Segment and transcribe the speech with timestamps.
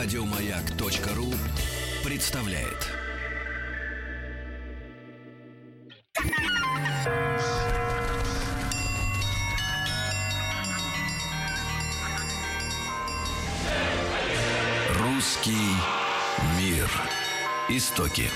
[0.00, 1.26] Радиомаяк.ру
[2.08, 2.86] представляет.
[15.00, 15.50] Русский
[16.60, 16.88] мир.
[17.68, 18.30] Истоки.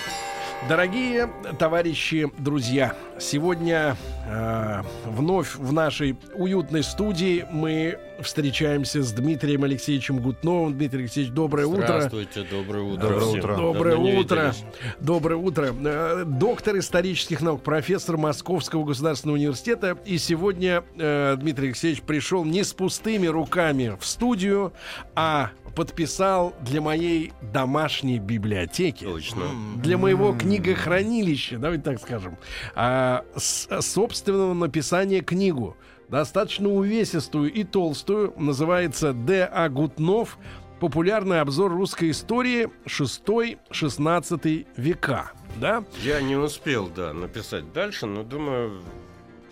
[0.68, 1.28] Дорогие
[1.60, 3.96] товарищи, друзья, сегодня
[4.26, 10.76] э, вновь в нашей уютной студии мы встречаемся с Дмитрием Алексеевичем Гутновым.
[10.76, 11.86] Дмитрий Алексеевич, доброе утро.
[11.86, 13.02] Здравствуйте, доброе утро.
[13.02, 13.38] Доброе всем.
[13.38, 13.56] утро.
[13.56, 14.54] Доброе Давно утро.
[15.00, 15.74] Доброе утро.
[15.84, 19.96] Э, Доктор исторических наук, профессор Московского государственного университета.
[20.04, 24.72] И сегодня э, Дмитрий Алексеевич пришел не с пустыми руками в студию,
[25.14, 29.44] а подписал для моей домашней библиотеки Точно.
[29.76, 32.36] для моего книгохранилища, давайте так скажем,
[32.74, 35.76] а, с- собственного написания книгу,
[36.08, 39.44] достаточно увесистую и толстую, называется Д.
[39.52, 39.68] А.
[39.68, 40.38] Гутнов
[40.80, 45.32] «Популярный обзор русской истории 6-16 века».
[45.56, 45.84] Да?
[46.02, 48.80] Я не успел, да, написать дальше, но думаю,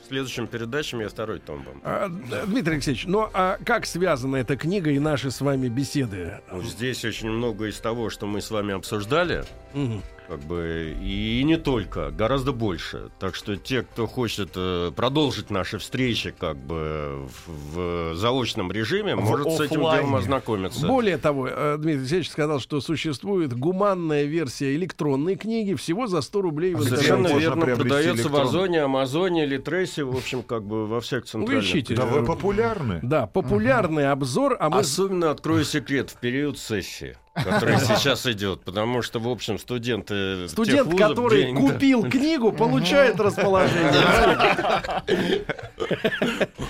[0.02, 1.80] в следующем передаче я второй том вам.
[1.84, 2.08] А,
[2.46, 6.40] Дмитрий Алексеевич, ну а как связана эта книга и наши с вами беседы?
[6.50, 10.02] Ну, Здесь очень много из того, что мы с вами обсуждали, Мгм.
[10.30, 13.10] Как бы, и не только, гораздо больше.
[13.18, 19.16] Так что те, кто хочет э, продолжить наши встречи как бы в, в заочном режиме,
[19.16, 20.02] может с этим оффлайне.
[20.02, 20.86] делом ознакомиться.
[20.86, 26.42] Более того, э, Дмитрий Алексеевич сказал, что существует гуманная версия электронной книги всего за 100
[26.42, 28.46] рублей в А Совершенно верно, продается в электрон?
[28.46, 31.64] Озоне, Амазоне, Литресе, в общем, как бы во всех центральных.
[31.64, 31.96] ищите.
[31.96, 33.00] Да вы популярны.
[33.02, 34.78] Да, популярный обзор, а мы...
[34.78, 40.78] Особенно открою секрет в период сессии, который сейчас идет, потому что, в общем, студенты Студент,
[40.78, 44.04] тех вузов который да, купил книгу, получает расположение.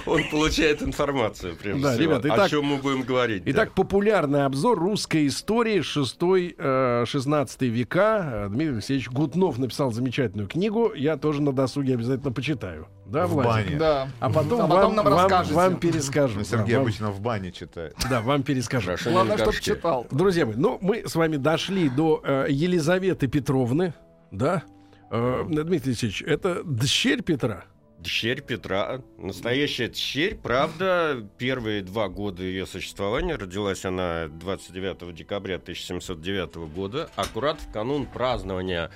[0.07, 2.03] он получает информацию, прежде Да, всего.
[2.05, 3.45] ребята, О итак- чем мы будем говорить.
[3.45, 3.51] да.
[3.53, 8.47] Итак, популярный обзор русской истории 6-16 века.
[8.47, 10.93] Э, Дмитрий Алексеевич Гутнов написал замечательную книгу.
[10.95, 12.87] Я тоже на досуге обязательно почитаю.
[13.11, 13.67] Да, В Владик?
[13.67, 13.77] бане.
[13.79, 14.09] Да.
[14.21, 15.55] А потом, А вам, потом нам вам- расскажете.
[15.55, 16.35] вам перескажу.
[16.39, 17.97] Ну, Да, Сергей вам- обычно в бане читает.
[18.09, 18.91] Да, вам перескажу.
[18.91, 20.07] На чтобы читал.
[20.11, 23.95] Друзья мои, ну, мы с вами дошли до э, Елизаветы Петровны,
[24.31, 24.63] да?
[25.11, 27.65] Э, Дмитрий Алексеевич, это дщерь Петра?
[28.01, 36.69] Дщерь Петра, настоящая дщерь, правда, первые два года ее существования, родилась она 29 декабря 1709
[36.69, 38.91] года, аккурат в канун празднования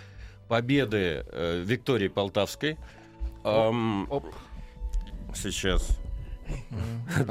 [0.49, 2.79] победы э, Виктории Полтавской.
[3.45, 4.25] Ам, Оп.
[5.35, 5.99] Сейчас.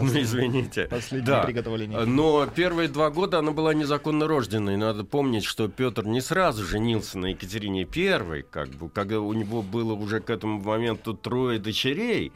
[0.02, 0.86] Ну, извините.
[0.90, 1.44] Последнее Да.
[1.44, 2.06] приготовление.
[2.06, 4.76] Но первые два года она была незаконно рожденной.
[4.78, 9.62] Надо помнить, что Петр не сразу женился на Екатерине I, как бы, когда у него
[9.62, 12.32] было уже к этому моменту трое дочерей.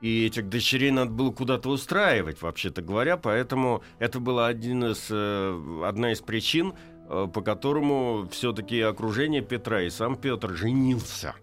[0.00, 3.16] И этих дочерей надо было куда-то устраивать, вообще-то говоря.
[3.16, 6.74] Поэтому это была один из, э, одна из причин,
[7.08, 11.34] э, по которому все-таки окружение Петра и сам Петр женился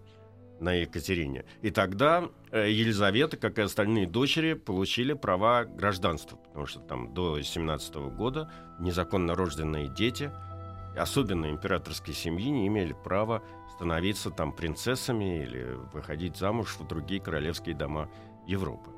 [0.60, 1.44] на Екатерине.
[1.62, 7.40] И тогда э, Елизавета, как и остальные дочери, получили права гражданства, потому что там до
[7.40, 10.30] 17 года незаконно рожденные дети,
[10.96, 13.42] особенно императорской семьи, не имели права
[13.74, 18.08] становиться там принцессами или выходить замуж в другие королевские дома
[18.46, 18.90] Европы.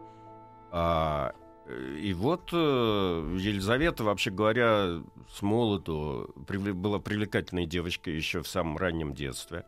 [0.71, 1.33] А,
[1.67, 8.49] э, и вот э, Елизавета, вообще говоря, с молоду привле- была привлекательной девочкой еще в
[8.49, 9.65] самом раннем детстве.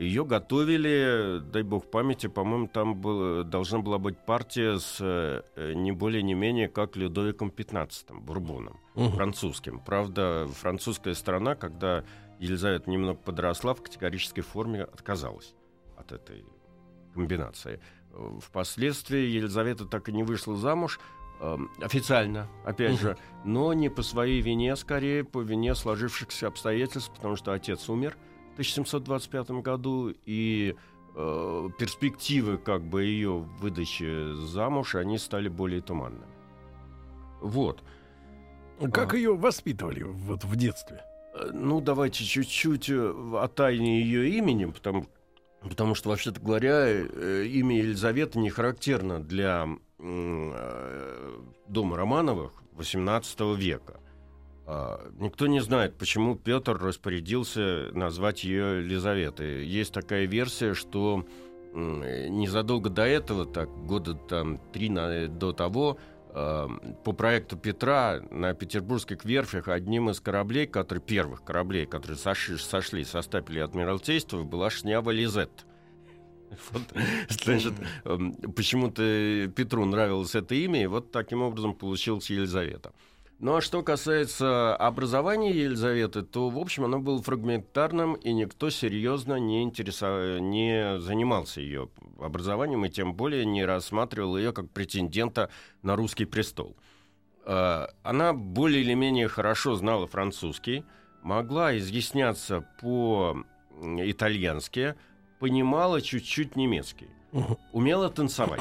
[0.00, 5.92] Ее готовили, дай бог памяти, по-моему, там было, должна была быть партия с э, не
[5.92, 9.10] более не менее как Людовиком XV, Бурбоном, Мгм.
[9.12, 9.78] французским.
[9.78, 12.02] Правда, французская страна, когда
[12.38, 15.54] Елизавета немного подросла, в категорической форме отказалась
[15.98, 16.46] от этой
[17.12, 17.78] комбинации.
[18.40, 20.98] Впоследствии Елизавета так и не вышла замуж,
[21.40, 23.00] э, официально, опять Мгм.
[23.00, 28.16] же, но не по своей вине, скорее по вине сложившихся обстоятельств, потому что отец умер
[28.54, 30.74] 1725 году, и
[31.14, 36.24] э, перспективы как бы ее выдачи замуж, они стали более туманными.
[37.40, 37.82] Вот.
[38.92, 39.16] Как А.
[39.16, 41.02] ее воспитывали вот в детстве?
[41.34, 42.94] Э, Ну, давайте чуть-чуть э,
[43.34, 45.06] о тайне ее имени, потому,
[45.62, 49.66] потому что, вообще-то говоря, э, имя Елизаветы не характерно для
[49.98, 51.38] э,
[51.68, 54.00] дома Романовых XVIII века.
[54.72, 59.66] А, Никто не знает, почему Петр распорядился назвать ее Елизаветой.
[59.66, 61.26] Есть такая версия, что
[61.74, 65.98] незадолго до этого, так года там три на- до того,
[66.32, 66.68] э,
[67.04, 73.02] по проекту Петра на петербургских верфях одним из кораблей, который, первых кораблей, которые сошли, сошли
[73.04, 75.50] со стапели Адмиралтейства, была шнява Лизет.
[76.72, 76.82] Вот,
[77.44, 77.74] значит,
[78.56, 82.92] почему-то Петру нравилось это имя, и вот таким образом получилась Елизавета.
[83.40, 89.36] Ну а что касается образования Елизаветы, то, в общем, оно было фрагментарным, и никто серьезно
[89.36, 90.42] не, интересов...
[90.42, 91.88] не занимался ее
[92.20, 95.48] образованием, и тем более не рассматривал ее как претендента
[95.80, 96.76] на русский престол.
[97.46, 100.84] Э, Она более или менее хорошо знала французский,
[101.22, 104.96] могла изъясняться по-итальянски,
[105.38, 107.08] понимала чуть-чуть немецкий,
[107.72, 108.60] умела танцевать.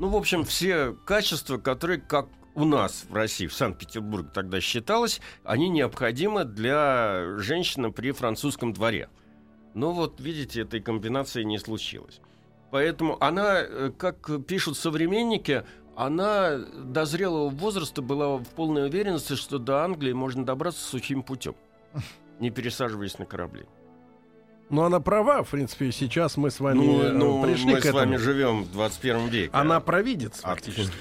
[0.00, 5.20] Ну, в общем, все качества, которые, как у нас в России, в Санкт-Петербурге тогда считалось,
[5.44, 9.08] они необходимы для женщины при французском дворе.
[9.74, 12.20] Но вот, видите, этой комбинации не случилось.
[12.70, 15.64] Поэтому она, э, как пишут современники,
[15.96, 21.54] она до зрелого возраста была в полной уверенности, что до Англии можно добраться сухим путем,
[22.40, 23.66] не пересаживаясь на корабли.
[24.70, 27.82] Но она права, в принципе, сейчас мы с вами Ну, э, ну, пришли мы к
[27.82, 27.98] с этому.
[28.04, 29.50] вами живем в 21 веке.
[29.52, 30.94] Она провидец, А, фактически.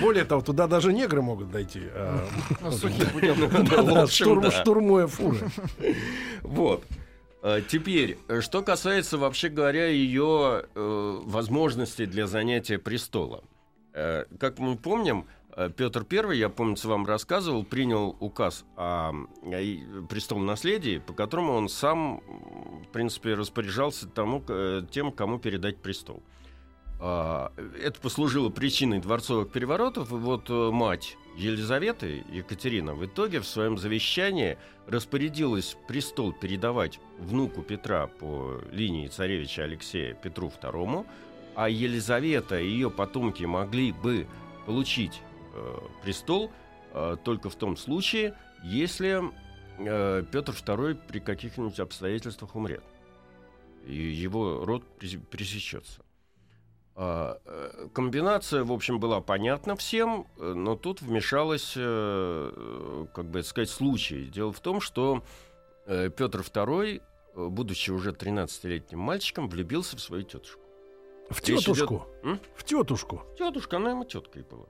[0.00, 1.82] Более того, туда даже негры могут дойти.
[1.92, 2.26] а,
[2.60, 4.06] Ну,
[4.50, 5.38] штурмуя фуры.
[6.42, 6.84] Вот.
[7.42, 13.42] Э, Теперь, э, что касается, вообще говоря, ее э, возможностей для занятия престола.
[13.92, 15.26] Э, как мы помним,
[15.56, 21.12] э, Петр I, я, помнится, вам рассказывал, принял указ о, о и- престолном наследии, по
[21.12, 22.20] которому он сам,
[22.88, 26.22] в принципе, распоряжался тому, к- э, тем, кому передать престол.
[27.06, 27.52] А,
[27.82, 30.10] Это послужило причиной дворцовых переворотов.
[30.10, 34.56] И вот э, мать Елизаветы, Екатерина, в итоге в своем завещании
[34.86, 41.06] распорядилась престол передавать внуку Петра по линии царевича Алексея Петру II,
[41.54, 44.26] а Елизавета и ее потомки могли бы
[44.64, 45.20] получить
[45.52, 46.50] э, престол
[46.94, 49.20] э, только в том случае, если
[49.76, 52.84] Петр II при каких-нибудь обстоятельствах умрет.
[53.84, 56.03] И его род прес- пресечется.
[56.96, 63.42] А, э, Комбинация, в общем, была понятна всем, э, но тут вмешалась, э, как бы
[63.42, 64.26] сказать, случай.
[64.26, 65.22] Дело в том, что
[65.86, 67.02] Петр II,
[67.34, 70.62] будучи уже 13-летним мальчиком, влюбился в свою тетушку.
[71.28, 72.06] В Речь тетушку.
[72.22, 72.40] М?
[72.54, 73.22] В тетушку.
[73.36, 74.66] Тетушка, она ему теткой была.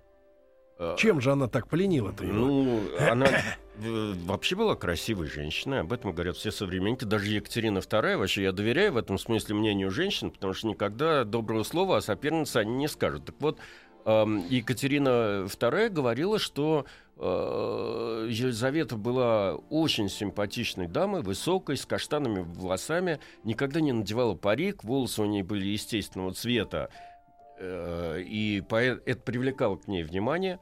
[0.79, 2.35] Э, Чем же она так пленила-то его?
[2.35, 8.17] Ну, она э, вообще была красивой женщиной, об этом говорят все современники, даже Екатерина II.
[8.17, 12.59] Вообще я доверяю в этом смысле мнению женщин, потому что никогда доброго слова о сопернице
[12.59, 13.27] они не скажут.
[13.27, 13.59] Так вот,
[14.05, 16.87] эм, Екатерина II говорила, что
[17.19, 25.23] э, Елизавета была очень симпатичной дамой, высокой, с каштанными волосами, никогда не надевала парик, волосы
[25.23, 27.14] у нее были естественного цвета, э,
[27.61, 30.59] и поэ- это привлекало к ней внимание.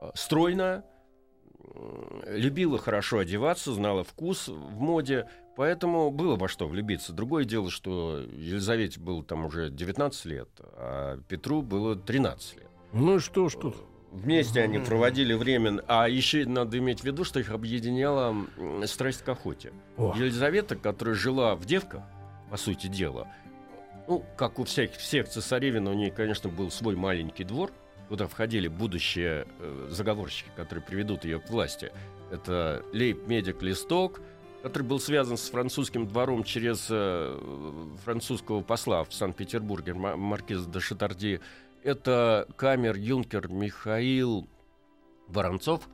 [0.00, 0.84] Э, Стройная,
[1.74, 7.12] э, любила хорошо одеваться, знала вкус в моде, поэтому было во что влюбиться.
[7.12, 12.68] Другое дело, что Елизавете было там уже 19 лет, а Петру было 13 лет.
[12.92, 13.76] Ну и что ж тут?
[14.12, 18.32] Вместе они проводили время, а еще надо иметь в виду, что их объединяла
[18.84, 19.72] страсть к охоте.
[19.96, 22.02] О, Елизавета, которая жила в девках,
[22.48, 23.26] по сути дела,
[24.06, 27.72] ну, как у всех, всех цесаревин, у нее, конечно, был свой маленький двор,
[28.08, 31.92] куда входили будущие э, заговорщики, которые приведут ее к власти.
[32.30, 34.20] Это лейб-медик Листок,
[34.62, 37.38] который был связан с французским двором через э,
[38.04, 41.40] французского посла в Санкт-Петербурге, ма- маркиза де Шатарди.
[41.82, 44.48] Это камер-юнкер Михаил
[45.28, 45.88] Воронцов,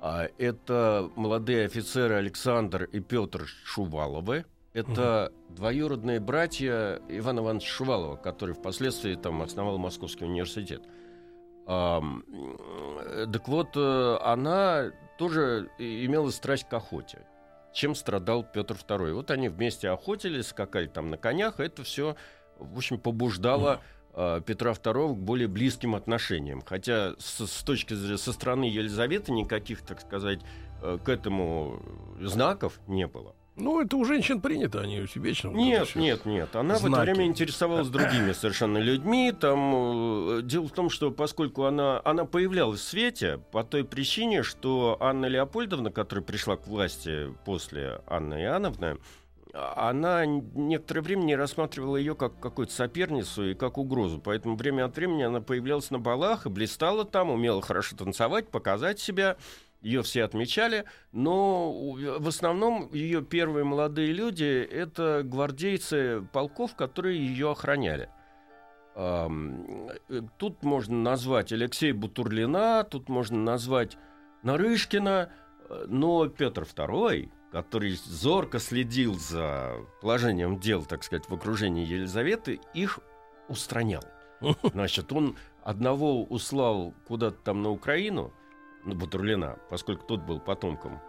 [0.00, 4.44] а это молодые офицеры Александр и Петр Шуваловы.
[4.78, 10.82] Это двоюродные братья Ивана Ивановича Шувалова, который впоследствии там основал Московский университет.
[11.66, 12.00] Э,
[13.32, 17.26] так вот, э, она тоже имела страсть к охоте.
[17.72, 19.12] Чем страдал Петр II.
[19.12, 22.16] Вот они вместе охотились, скакали там на конях, это все,
[22.58, 23.82] в общем, побуждало
[24.14, 26.62] э, Петра II к более близким отношениям.
[26.64, 30.40] Хотя с, с точки зрения со стороны Елизаветы никаких, так сказать,
[30.80, 31.82] к этому
[32.20, 33.34] знаков не было.
[33.58, 35.48] Ну, это у женщин принято, они у вечно.
[35.48, 36.54] Нет, нет, нет.
[36.54, 37.10] Она в это Знаки.
[37.10, 39.32] время интересовалась другими совершенно людьми.
[39.32, 44.42] Там э, дело в том, что поскольку она, она появлялась в свете по той причине,
[44.42, 48.98] что Анна Леопольдовна, которая пришла к власти после Анны Иоанновны,
[49.54, 54.20] она некоторое время не рассматривала ее как какую-то соперницу и как угрозу.
[54.22, 59.00] Поэтому время от времени она появлялась на балах и блистала там, умела хорошо танцевать, показать
[59.00, 59.36] себя.
[59.80, 67.52] Ее все отмечали, но в основном ее первые молодые люди это гвардейцы полков, которые ее
[67.52, 68.08] охраняли.
[68.96, 69.28] Э,
[70.36, 73.96] Тут можно назвать Алексея Бутурлина, тут можно назвать
[74.42, 75.30] Нарышкина,
[75.68, 82.60] э, но Петр II, который зорко следил за положением дел, так сказать, в окружении Елизаветы,
[82.74, 82.98] их
[83.48, 84.02] устранял.
[84.72, 88.32] Значит, он одного услал куда-то там на Украину, ну,
[88.84, 91.00] Батурлина, поскольку тот был потомком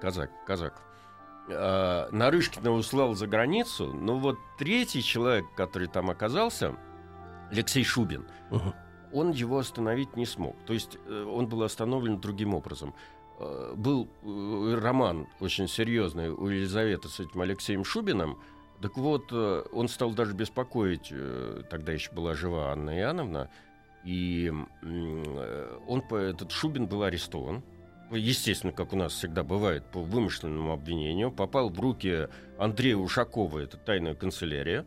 [0.00, 0.82] казак, казак.
[1.50, 6.74] А, Нарышкина услал за границу, но вот третий человек, который там оказался,
[7.50, 8.74] Алексей Шубин, Мгм.
[9.12, 10.56] он его остановить не смог.
[10.66, 12.94] То есть э, он был остановлен другим образом.
[13.38, 18.38] Э, Был э, роман очень серьезный у Елизаветы с этим Алексеем Шубиным.
[18.82, 21.12] Так вот, он стал даже беспокоить,
[21.68, 23.50] тогда еще была жива Анна Иоанновна,
[24.08, 24.50] и
[24.82, 27.62] э, он, этот Шубин был арестован.
[28.10, 33.76] Естественно, как у нас всегда бывает, по вымышленному обвинению, попал в руки Андрея Ушакова, это
[33.76, 34.86] тайная канцелярия,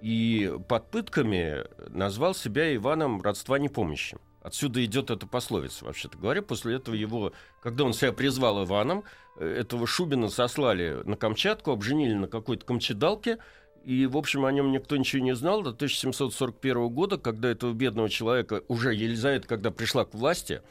[0.00, 4.18] и под пытками назвал себя Иваном родства непомнящим.
[4.40, 6.40] Отсюда идет эта пословица, вообще-то говоря.
[6.40, 9.04] После этого его, когда он себя призвал Иваном,
[9.36, 13.38] э, этого Шубина сослали на Камчатку, обженили на какой-то камчедалке,
[13.84, 18.08] и, в общем, о нем никто ничего не знал до 1741 года, когда этого бедного
[18.08, 20.62] человека, уже Елизавета, когда пришла к власти,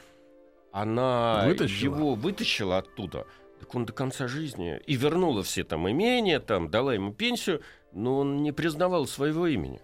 [0.71, 1.95] она Вытащила?
[1.95, 3.27] его вытащила оттуда.
[3.59, 7.61] Так он до конца жизни и вернула все там имения, там дала ему пенсию,
[7.93, 9.81] но он не признавал своего имени.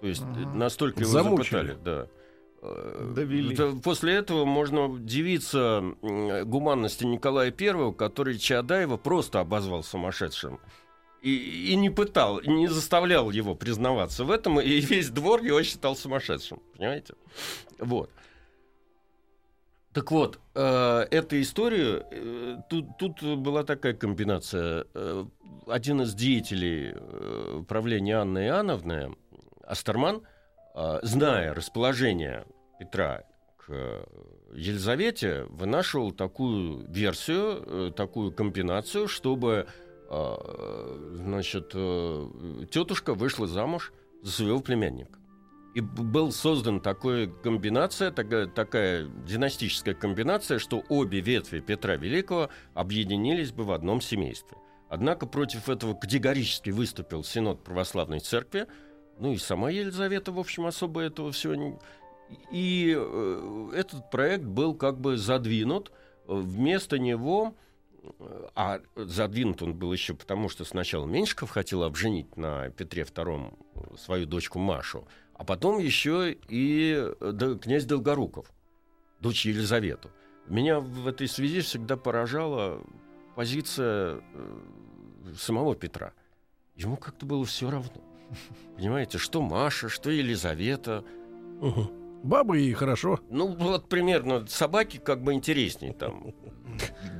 [0.00, 0.48] То есть Ага.
[0.54, 1.68] настолько его Замучили.
[1.68, 2.06] запытали, да.
[2.62, 3.56] Э, Довели.
[3.82, 10.58] После этого можно удивиться м, гуманности Николая I, который Чаадаева просто обозвал сумасшедшим.
[11.24, 15.62] И, и не пытал, и не заставлял его признаваться в этом, и весь двор его
[15.62, 16.60] считал сумасшедшим.
[16.76, 17.14] Понимаете?
[17.78, 18.10] Вот.
[19.94, 24.86] Так вот, э, эту историю, э, тут, тут была такая комбинация.
[24.92, 25.24] Э,
[25.66, 29.16] один из деятелей э, правления Анны Иоанновны,
[29.62, 30.22] Астерман,
[30.74, 32.44] э, зная расположение
[32.78, 33.22] Петра
[33.56, 34.04] к
[34.52, 39.68] Елизавете, вынашивал такую версию, э, такую комбинацию, чтобы
[40.10, 42.28] значит, э,
[42.70, 43.92] тетушка вышла замуж
[44.22, 45.18] за своего племянника.
[45.74, 53.50] И был создан такая комбинация, такая, такая династическая комбинация, что обе ветви Петра Великого объединились
[53.50, 54.56] бы в одном семействе.
[54.88, 58.68] Однако против этого категорически выступил Синод Православной Церкви,
[59.18, 61.78] ну и сама Елизавета, в общем, особо этого всего не...
[62.52, 65.90] И э, этот проект был как бы задвинут.
[66.26, 67.54] Э, Вместо него,
[68.54, 74.26] а задвинут он был еще потому, что сначала Меньшиков хотел обженить на Петре II свою
[74.26, 78.52] дочку Машу, а потом еще и э, князь Долгоруков,
[79.20, 80.10] дочь Елизавету.
[80.46, 82.82] Меня в этой связи всегда поражала
[83.34, 84.58] позиция э,
[85.36, 86.12] самого Петра.
[86.76, 88.02] Ему как-то было все равно.
[88.76, 91.04] Понимаете, что Маша, что Елизавета.
[91.60, 92.03] Мгм.
[92.24, 93.20] Бабы и хорошо.
[93.28, 96.32] Ну, вот примерно собаки как бы интереснее там.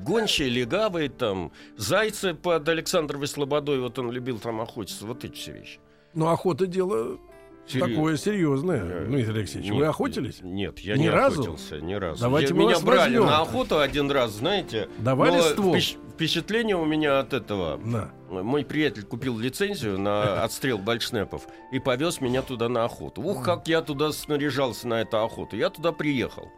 [0.02, 5.52] Гончие, легавые, там, зайцы под Александровой Слободой, вот он любил там охотиться, вот эти все
[5.52, 5.78] вещи.
[6.14, 7.18] Но охота дело
[7.66, 7.94] Серьезно.
[7.94, 9.70] такое серьезное, Э, Дмитрий Алексеевич.
[9.70, 10.38] Нет, Вы охотились?
[10.42, 11.40] Нет, я Ни не разу?
[11.42, 12.20] охотился ни разу.
[12.22, 13.26] Давайте Я- мы меня брали возьмем.
[13.26, 14.88] на охоту один раз, знаете.
[14.98, 15.74] Давали ствол?
[15.74, 17.76] впечат- Впечатление у меня от этого.
[17.78, 18.12] На.
[18.30, 23.20] Мой приятель купил лицензию на отстрел бальшнепов и повез меня туда на охоту.
[23.20, 25.56] Ух, как я туда снаряжался на эту охоту.
[25.56, 26.52] Я туда приехал.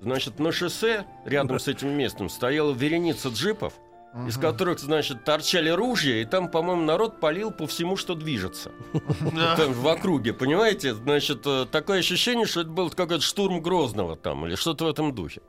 [0.00, 3.72] Значит, на шоссе рядом с этим местом стояла вереница джипов,
[4.28, 8.70] из которых, значит, торчали ружья, и там, по-моему, народ палил по всему, что движется.
[9.56, 10.94] Там, в округе, понимаете?
[10.94, 15.14] Значит, э, такое ощущение, что это был какой-то штурм Грозного там, или что-то в этом
[15.14, 15.42] духе.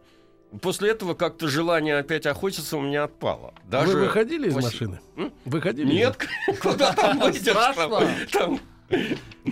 [0.61, 3.53] После этого как-то желание опять охотиться у меня отпало.
[3.65, 3.93] Даже...
[3.93, 4.99] Вы выходили из машины?
[5.15, 5.31] М?
[5.45, 5.93] Выходили?
[5.93, 6.17] Нет,
[6.61, 8.31] куда там выйдешь?
[8.31, 8.59] Там,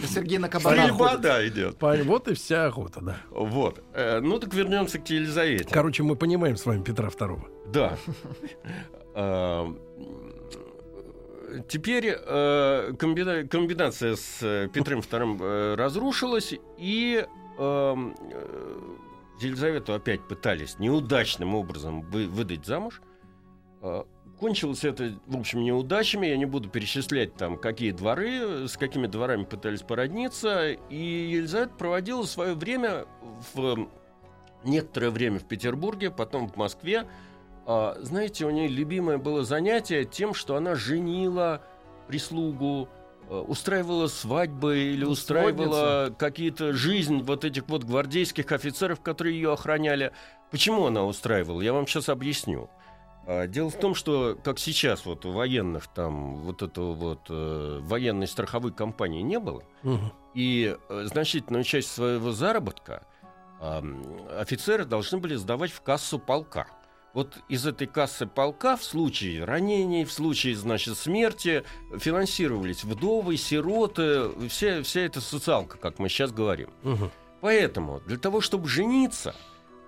[0.07, 1.77] Сергей на кабана стрельба, да, идет.
[1.81, 3.17] Вот и вся охота, да.
[3.31, 3.83] Вот.
[3.93, 5.69] Э, Ну так вернемся к Елизавете.
[5.71, 7.47] Короче, мы понимаем с вами Петра Второго.
[7.67, 7.97] Да.
[9.15, 9.67] А,
[11.69, 17.27] Теперь э, комбина- комбинация с э, Петром II э, разрушилась, и
[17.59, 18.79] эм, э,
[19.39, 23.01] Елизавету опять пытались неудачным образом вы- выдать замуж.
[23.83, 24.03] Э,
[24.39, 26.25] Кончилось это, в общем, неудачами.
[26.27, 30.71] Я не буду перечислять там, какие дворы, с какими дворами пытались породниться.
[30.71, 33.05] И Елизавета проводила свое время
[33.53, 33.87] в
[34.65, 37.05] некоторое время в Петербурге, потом в Москве.
[37.65, 41.61] А, знаете, у нее любимое было занятие тем, что она женила
[42.07, 42.89] прислугу,
[43.29, 50.11] э, устраивала свадьбы или устраивала какие-то жизнь вот этих вот гвардейских офицеров, которые ее охраняли.
[50.51, 51.61] Почему она устраивала?
[51.61, 52.69] Я вам сейчас объясню.
[53.25, 57.79] А, Дело в том, что как сейчас вот у военных там вот этого вот э,
[57.81, 60.11] военной страховой компании не было, Мгм.
[60.33, 63.05] и э, значительную часть своего заработка
[63.61, 64.03] ам,
[64.37, 66.67] офицеры должны были сдавать в кассу полка.
[67.13, 71.63] Вот из этой кассы полка в случае ранений, в случае, значит, смерти
[71.95, 76.71] финансировались вдовы, сироты, вся, вся эта социалка, как мы сейчас говорим.
[76.81, 77.11] Мгм.
[77.41, 79.35] Поэтому для того, чтобы жениться,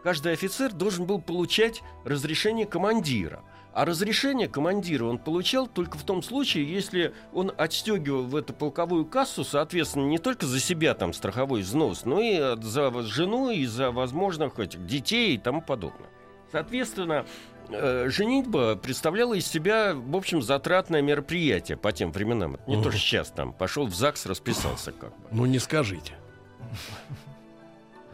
[0.04, 3.42] каждый офицер должен был получать разрешение командира.
[3.74, 9.06] А разрешение командира он получал только в том случае, если он отстегивал в эту полковую
[9.06, 13.92] кассу, соответственно, не только за себя там страховой взнос, но и за жену, и за
[13.92, 16.10] возможных этих детей и тому подобное.
[16.52, 17.26] Соответственно,
[17.70, 22.56] э, женитьба представляла из себя, в общем, затратное мероприятие по тем временам.
[22.56, 25.28] Это не то, что сейчас там пошел в ЗАГС, расписался как бы.
[25.32, 26.14] Ну, не скажите.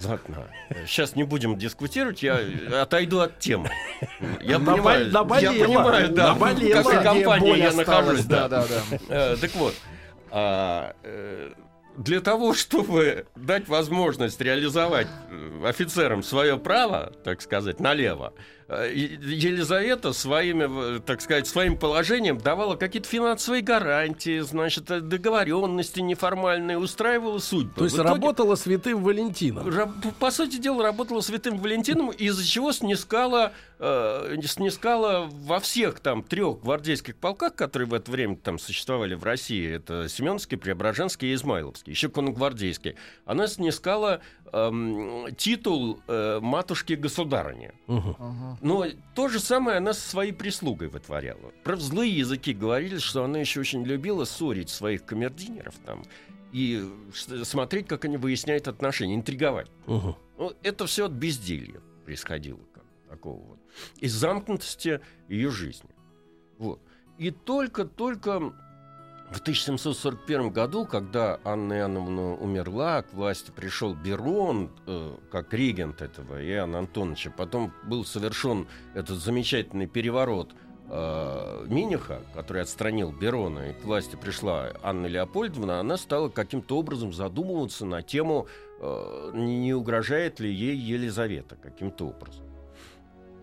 [0.04, 0.48] Ладно,
[0.88, 2.40] сейчас не будем дискутировать, я
[2.82, 3.70] отойду от темы.
[4.42, 6.82] Я понимаю, я понимаю, да, в наболело.
[6.82, 8.48] какой компании я нахожусь, да.
[8.48, 8.98] да, да, да.
[9.10, 9.76] Э, Так вот,
[10.32, 11.52] а, э,
[12.04, 18.34] для того, чтобы дать возможность реализовать э, офицерам свое право, так сказать, налево,
[18.72, 26.78] Елизавета своими, э, так сказать, своим положением давала какие-то финансовые гарантии, значит, э, договоренности неформальные,
[26.78, 27.74] устраивала судьбы.
[27.76, 29.72] То есть итоге- работала святым Валентином.
[30.20, 36.62] По сути дела, работала святым Валентином, из-за чего снискала, э, снискала во всех там трех
[36.62, 41.92] гвардейских полках, которые в это время там существовали в России, это Семеновский, Преображенский и Измайловский,
[41.92, 47.72] еще конногвардейский, она снискала эм, титул э, матушки-государыни.
[48.62, 51.52] Но то же самое она со своей прислугой вытворяла.
[51.64, 56.04] Про злые языки говорили, что она еще очень любила ссорить своих камердинеров там
[56.52, 56.84] и
[57.44, 59.68] смотреть, как они выясняют отношения, интриговать.
[60.38, 63.60] Ну, это все от безделья происходило, как такого вот.
[63.98, 65.90] Из замкнутости ее жизни.
[66.58, 66.82] Вот.
[67.18, 68.54] И только-только
[69.32, 76.46] в 1741 году, когда Анна Иоанновна умерла, к власти пришел Берон, э, как регент этого
[76.46, 80.52] Иоанна Антоновича, потом был совершен этот замечательный переворот
[80.90, 87.14] э, Миниха, который отстранил Берона, и к власти пришла Анна Леопольдовна, она стала каким-то образом
[87.14, 88.48] задумываться на тему,
[88.80, 92.51] э, не угрожает ли ей Елизавета каким-то образом.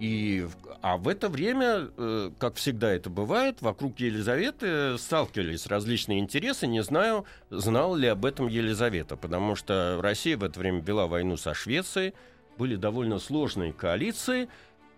[0.01, 0.47] И,
[0.81, 6.67] а в это время, э, как всегда это бывает, вокруг Елизаветы сталкивались различные интересы.
[6.69, 11.37] Не знаю, знала ли об этом Елизавета, потому что Россия в это время вела войну
[11.37, 12.15] со Швецией,
[12.59, 14.49] были довольно сложные коалиции,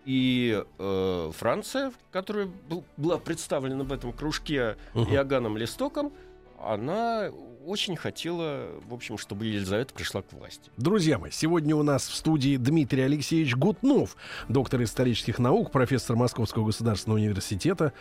[0.05, 5.13] и э, Франция, которая был- была представлена в этом кружке Мгм.
[5.13, 6.11] Иоганном Листоком,
[6.63, 7.29] она
[7.65, 10.71] очень хотела, в общем, чтобы Елизавета пришла к власти.
[10.77, 14.15] Друзья мои, сегодня у нас в студии Дмитрий Алексеевич Гутнов,
[14.49, 17.93] доктор исторических наук, профессор Московского государственного университета.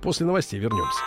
[0.00, 1.00] После новостей вернемся.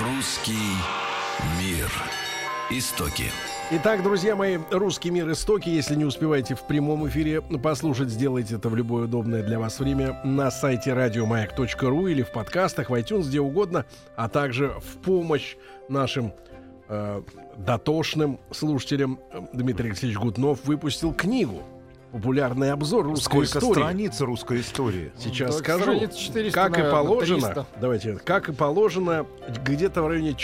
[0.00, 0.52] Русский
[1.58, 1.90] мир.
[2.70, 3.30] Истоки.
[3.72, 5.68] Итак, друзья мои, русский мир истоки.
[5.68, 10.20] Если не успеваете в прямом эфире послушать, сделайте это в любое удобное для вас время
[10.24, 13.84] на сайте радиомаяк.ру или в подкастах, в iTunes, где угодно,
[14.16, 15.54] а также в помощь
[15.88, 16.32] нашим
[16.88, 17.22] э,
[17.58, 19.20] дотошным слушателям
[19.52, 21.62] Дмитрий Алексеевич Гутнов выпустил книгу
[22.10, 23.72] «Популярный обзор русской Сколько истории».
[23.72, 25.12] страниц русской истории?
[25.16, 25.82] Сейчас Так, скажу.
[25.82, 27.66] страниц 400, как и наверное, положено, 300.
[27.80, 29.26] давайте, как и положено,
[29.64, 30.34] где-то в районе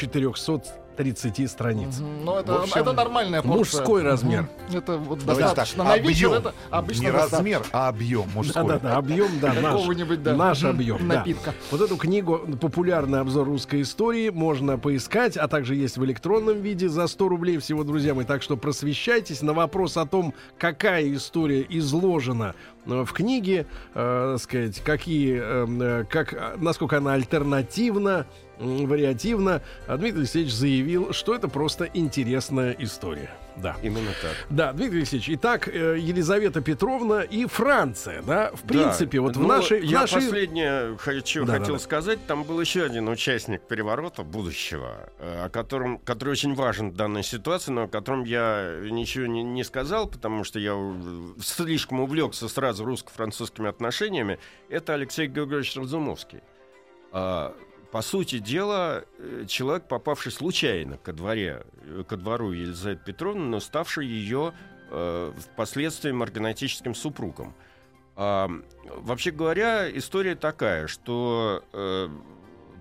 [0.96, 1.98] 430 страниц.
[1.98, 2.24] Мгм.
[2.24, 3.58] Ну, это, общем, это нормальная порция.
[3.80, 4.42] мужской размер.
[4.68, 4.76] Мгм.
[4.78, 5.84] Это вот Давайте достаточно.
[5.84, 6.40] так, На вечер объем.
[6.40, 7.36] это обычно Не достаточно.
[7.38, 8.62] размер, а объем мужской.
[8.66, 9.86] Да-да-да, объем, да, наш,
[10.18, 10.36] да.
[10.36, 10.98] наш объем.
[11.08, 11.16] да.
[11.16, 11.54] Напитка.
[11.70, 16.88] Вот эту книгу «Популярный обзор русской истории» можно поискать, а также есть в электронном виде
[16.88, 18.24] за 100 рублей всего, друзья мои.
[18.24, 22.54] Так что просвещайтесь на вопрос о том, какая история изложена
[22.86, 28.26] в книге, э, сказать, какие, э, э, как, э, насколько она альтернативна,
[28.58, 29.62] вариативна.
[29.86, 33.30] А Дмитрий Алексеевич заявил, что это просто интересная история.
[33.56, 33.76] Да.
[33.82, 34.34] Именно так.
[34.50, 38.68] Да, Дмитрий Алексеевич, итак, э, Елизавета Петровна и Франция, да, в Да.
[38.68, 39.84] принципе, вот в Ну, нашей...
[39.84, 41.78] Я нашей- последнее хочу, Да, хотел да, да.
[41.78, 42.18] сказать.
[42.26, 47.22] Там был еще один участник переворота будущего, э, о котором, который очень важен в данной
[47.22, 50.74] ситуации, но о котором я ничего не, не сказал, потому что я
[51.40, 54.38] слишком увлекся сразу русско-французскими отношениями.
[54.68, 56.40] Это Алексей Георгиевич Разумовский.
[57.96, 63.58] По сути дела, э, человек, попавший случайно ко, дворе, э, ко двору Елизаветы Петровны, но
[63.58, 64.52] ставший ее
[64.90, 67.54] э, впоследствии марганатическим супругом.
[68.14, 68.50] А,
[68.84, 72.08] вообще говоря, история такая, что э,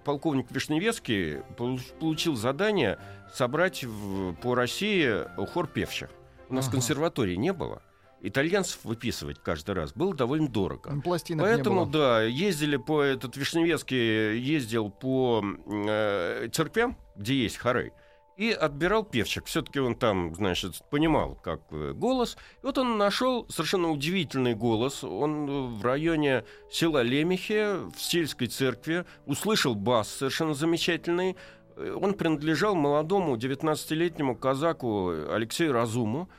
[0.04, 3.00] полковник Вишневецкий полу- получил задание
[3.34, 6.10] собрать в- по России хор певчих.
[6.50, 6.74] У нас Ага.
[6.74, 7.82] консерватории не было.
[8.28, 11.00] Итальянцев выписывать каждый раз было довольно дорого.
[11.04, 13.02] Пластинок Поэтому, да, ездили по...
[13.02, 17.94] Этот Вишневецкий ездил по э, церквям, где есть хоры,
[18.38, 19.46] и отбирал певчик.
[19.46, 22.36] Все-таки он там, значит, понимал, как э, голос.
[22.62, 25.04] И вот он нашел совершенно удивительный голос.
[25.04, 31.38] Он в районе села Лемехе, в сельской церкви, услышал бас совершенно замечательный.
[31.78, 36.30] Э, Он принадлежал молодому 19-летнему казаку Алексею Разуму.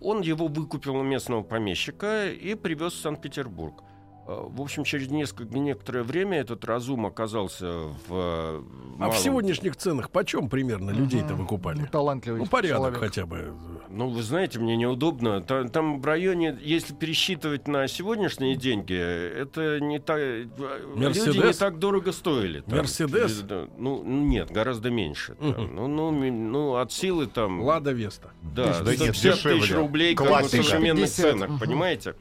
[0.00, 3.82] Он его выкупил у местного помещика и привез в Санкт-Петербург.
[4.26, 9.76] В общем, через несколько, некоторое время этот разум оказался в э, А в малом- сегодняшних
[9.76, 11.80] ценах почем примерно людей-то выкупали?
[11.82, 12.98] Ну, талантливый Ну, порядок человек.
[12.98, 13.54] хотя бы.
[13.88, 15.40] Ну, вы знаете, мне неудобно.
[15.42, 20.18] Та- Там, в районе, если пересчитывать на сегодняшние деньги, это не так...
[20.18, 20.48] Люди
[20.96, 21.36] Мерседес?
[21.36, 22.60] не так дорого стоили.
[22.60, 22.78] там.
[22.78, 23.44] Мерседес?
[23.78, 25.36] Ну, нет, гораздо меньше.
[25.36, 25.50] там.
[25.50, 25.74] Мгм.
[25.76, 27.62] Ну, ну, ну, от силы там...
[27.62, 28.32] Лада Веста.
[28.42, 29.76] Да, Да нет, 150 тысяч дешевле.
[29.76, 30.62] рублей как бы, в Классика.
[30.64, 31.58] современных 50, ценах, мгм.
[31.60, 32.14] понимаете?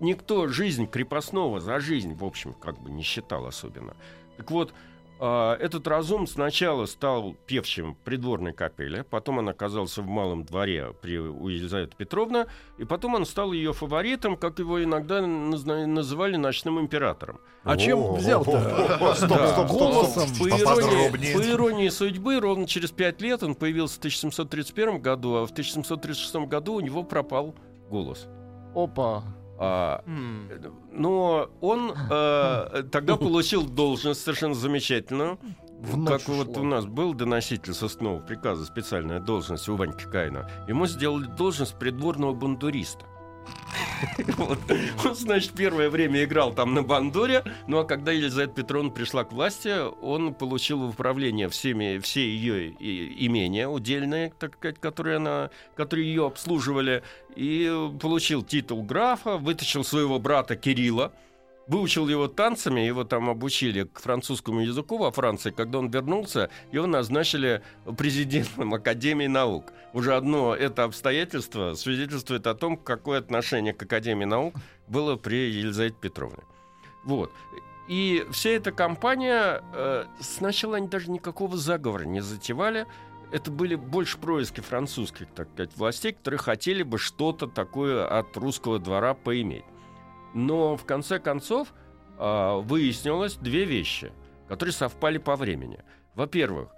[0.00, 3.96] Никто жизнь крепостного за жизнь, в общем, как бы не считал особенно.
[4.36, 4.72] Так вот,
[5.18, 11.18] а, этот разум сначала стал певчим придворной капели, потом он оказался в малом дворе при
[11.18, 17.40] у Елизаветы Петровны, и потом он стал ее фаворитом, как его иногда называли ночным императором.
[17.64, 18.98] А чем взял-то?
[19.70, 20.28] Голосом.
[20.38, 26.46] по иронии судьбы, ровно через пять лет он появился в 1731 году, а в 1736
[26.46, 27.54] году у него пропал
[27.88, 28.28] голос.
[28.74, 29.24] Опа.
[29.58, 30.02] А,
[30.92, 35.38] но он э, тогда получил должность совершенно замечательную.
[35.78, 36.62] В как вот ушло.
[36.62, 40.50] у нас был доноситель соснового приказа, специальная должность у Ваньки Каина.
[40.68, 43.04] Ему сделали должность придворного бандуриста.
[44.36, 44.58] Вот.
[45.04, 49.32] Он, значит, первое время играл там на бандуре, ну а когда Елизавета Петровна пришла к
[49.32, 56.08] власти, он получил в управление всеми, все ее имения удельные, так сказать, которые, она, которые
[56.08, 57.02] ее обслуживали,
[57.34, 61.12] и получил титул графа, вытащил своего брата Кирилла,
[61.66, 65.50] выучил его танцами, его там обучили к французскому языку во Франции.
[65.50, 67.62] Когда он вернулся, его назначили
[67.96, 69.72] президентом Академии наук.
[69.92, 74.54] Уже одно это обстоятельство свидетельствует о том, какое отношение к Академии наук
[74.88, 76.42] было при Елизавете Петровне.
[77.04, 77.32] Вот.
[77.88, 82.86] И вся эта компания, э, сначала они даже никакого заговора не затевали.
[83.30, 88.78] Это были больше происки французских, так сказать, властей, которые хотели бы что-то такое от русского
[88.78, 89.64] двора поиметь.
[90.36, 91.72] Но в конце концов
[92.18, 94.12] а, выяснилось две вещи,
[94.48, 95.82] которые совпали по времени.
[96.14, 96.68] Во-первых,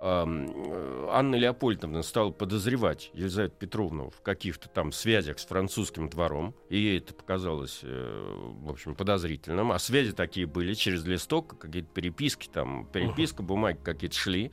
[0.00, 6.78] э, Анна Леопольдовна стала подозревать Елизавету Петровну в каких-то там связях с французским двором, и
[6.78, 9.72] ей это показалось, э, в общем, подозрительным.
[9.72, 14.52] А связи такие были через листок, какие-то переписки, там, переписка, бумаги какие-то шли.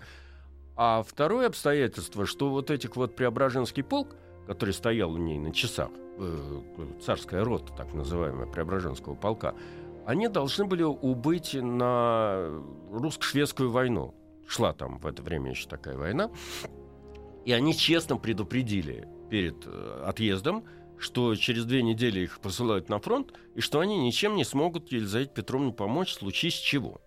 [0.75, 4.15] А второе обстоятельство, что вот этих вот Преображенский полк,
[4.47, 5.91] который стоял у ней на часах,
[7.01, 9.55] царская рота, так называемая, Преображенского полка,
[10.05, 14.13] они должны были убыть на русско-шведскую войну.
[14.47, 16.29] Шла там в это время еще такая война.
[17.45, 20.65] И они честно предупредили перед э, отъездом,
[20.97, 25.31] что через две недели их посылают на фронт, и что они ничем не смогут Елизавете
[25.33, 27.01] Петровне помочь, случись чего.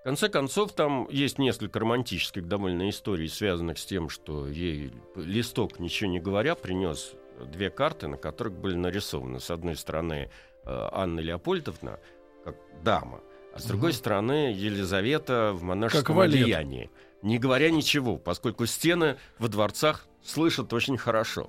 [0.00, 5.78] В конце концов, там есть несколько романтических довольно историй, связанных с тем, что ей листок,
[5.78, 9.38] ничего не говоря, принес две карты, на которых были нарисованы.
[9.40, 10.30] С одной стороны,
[10.64, 12.00] э, Анна Леопольдовна,
[12.44, 13.20] как дама,
[13.54, 16.90] а с другой стороны, Елизавета в монашеском одеянии.
[17.22, 21.48] Не говоря ничего, поскольку стены во дворцах слышат очень хорошо.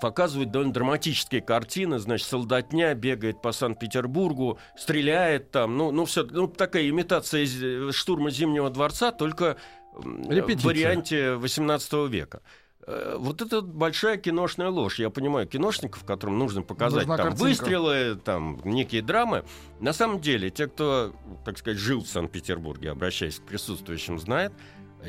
[0.00, 6.46] показывают довольно драматические картины, значит, солдатня бегает по Санкт-Петербургу, стреляет там, ну, ну, все, ну,
[6.48, 7.46] такая имитация
[7.92, 9.56] штурма Зимнего дворца, только
[9.94, 10.66] м, в Репетиция.
[10.68, 12.40] варианте 18 века.
[12.86, 14.98] Э, Вот это большая киношная ложь.
[14.98, 17.48] Я понимаю киношников, которым нужно показать Нужна там картинка.
[17.48, 19.44] выстрелы, там некие драмы.
[19.80, 21.12] На самом деле, те, кто,
[21.44, 24.52] так сказать, жил в Санкт-Петербурге, обращаясь к присутствующим, знает.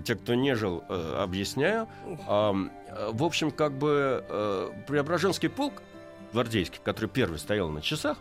[0.04, 1.88] Те, кто не жил, э, объясняю.
[2.28, 2.54] Э,
[3.12, 5.82] в общем, как бы э, Преображенский полк
[6.32, 8.18] гвардейский, который первый стоял на часах,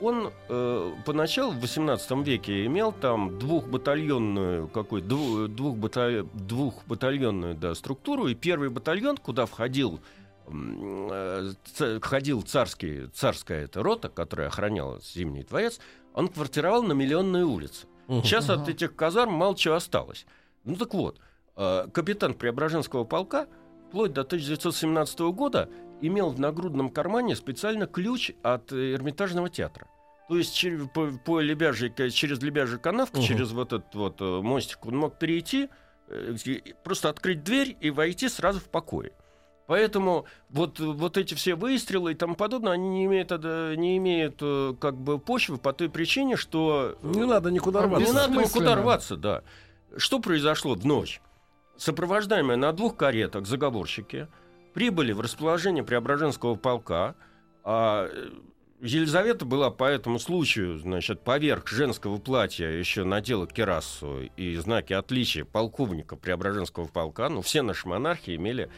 [0.00, 8.26] он э, поначалу в 18 веке имел там двухбатальонную какой дву- двухбата- двухбатальонную да, структуру,
[8.26, 10.00] и первый батальон, куда входил
[10.48, 11.52] э,
[12.00, 15.78] входил царский, царская эта рота, которая охраняла Зимний дворец,
[16.14, 17.86] он квартировал на Миллионной улице.
[18.08, 20.26] Сейчас от этих казарм мало чего осталось.
[20.64, 21.18] Ну так вот,
[21.56, 23.46] э, капитан Преображенского полка
[23.88, 25.68] вплоть до 1917 года
[26.00, 29.86] имел в нагрудном кармане специально ключ от Эрмитажного театра.
[30.28, 33.26] То есть чер- по, по Лебяжьей через Лебяжью канавку, Мгм.
[33.26, 35.68] через вот этот вот э, мостик он мог перейти
[36.08, 36.34] э,
[36.84, 39.12] просто открыть дверь и войти сразу в покой.
[39.66, 44.36] Поэтому вот, вот эти все выстрелы и тому подобное, они не имеют, не имеют
[44.80, 48.06] как бы почвы по той причине, что Не надо никуда рваться.
[48.06, 49.42] не надо никуда рваться, да.
[49.96, 51.20] Что произошло в ночь?
[51.76, 54.28] Сопровождаемые на двух каретах заговорщики
[54.74, 57.14] прибыли в расположение Преображенского полка.
[57.64, 58.30] а, э,
[58.80, 65.44] Елизавета была по этому случаю, значит, поверх женского платья еще надела кирасу и знаки отличия
[65.44, 67.28] полковника Преображенского полка.
[67.28, 68.70] Ну, все наши монархи имели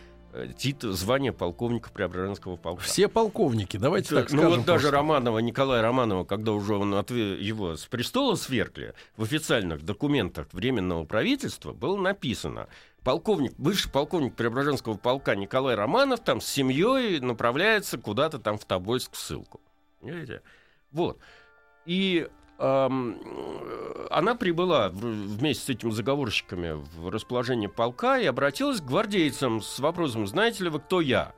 [0.57, 2.83] титул, звание полковника Преображенского полка.
[2.83, 4.57] Все полковники, давайте так ну скажем.
[4.59, 4.97] вот даже просто.
[4.97, 11.05] Романова, Николая Романова, когда уже он отве- его с престола свергли, в официальных документах Временного
[11.05, 12.69] правительства было написано,
[13.03, 19.13] полковник, бывший полковник Преображенского полка Николай Романов там с семьей направляется куда-то там в Тобольск
[19.13, 19.61] в ссылку.
[20.01, 20.43] Понимаете?
[20.91, 21.19] Вот.
[21.87, 29.61] И э, она прибыла вместе с этими заговорщиками в расположение полка и обратилась к гвардейцам
[29.61, 31.35] с вопросом, знаете ли вы, кто я?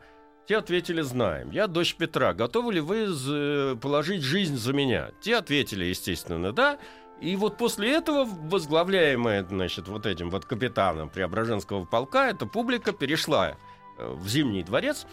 [0.46, 1.50] Те ответили, знаем.
[1.50, 2.32] Я дочь Петра.
[2.32, 5.10] Готовы ли вы з- положить жизнь за меня?
[5.20, 6.78] Те ответили, естественно, да.
[7.20, 13.56] И вот после этого, возглавляемая, значит, вот этим вот капитаном Преображенского полка, эта публика перешла
[13.98, 15.06] э, в Зимний дворец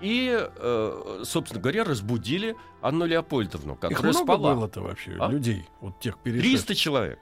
[0.00, 4.54] и, э, собственно говоря, разбудили Анну Леопольдовну, Их которая много спала.
[4.54, 5.28] было-то вообще, А?
[5.30, 6.50] людей, вот тех перешедших.
[6.66, 7.18] 300 человек.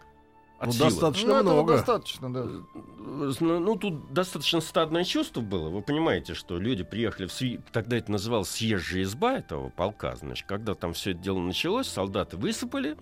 [0.58, 0.90] От Ну, силы.
[0.90, 1.72] достаточно Ну, этого много.
[1.74, 2.44] достаточно, да.
[2.44, 5.68] Ну, ну, тут достаточно стадное чувство было.
[5.68, 10.14] Вы понимаете, что люди приехали в Сви- тогда это называлось съезжая изба этого полка.
[10.16, 12.96] Значит, когда там все это дело началось, солдаты высыпали.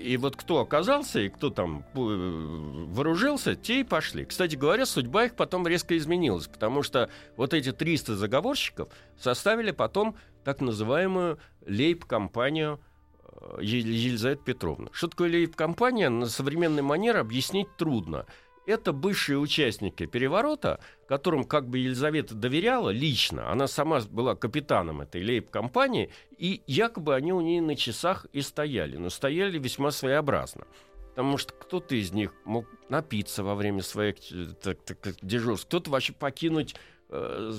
[0.00, 4.24] И вот кто оказался и кто там э, вооружился, те и пошли.
[4.24, 10.16] Кстати говоря, судьба их потом резко изменилась, потому что вот эти 300 заговорщиков составили потом
[10.42, 12.80] так называемую лейб-компанию
[13.22, 14.88] э, Е- Елизаветы Петровны.
[14.92, 18.26] Что такое лейб-компания, на современной манере объяснить трудно.
[18.66, 23.50] Это бывшие участники переворота, которым как бы Елизавета доверяла лично.
[23.50, 28.96] Она сама была капитаном этой лейб-компании, и якобы они у нее на часах и стояли.
[28.96, 30.66] Но стояли весьма своеобразно.
[31.10, 35.90] Потому что кто-то из них мог напиться во время своих э, так- так- дежурств, кто-то
[35.90, 36.74] вообще покинуть
[37.10, 37.52] э,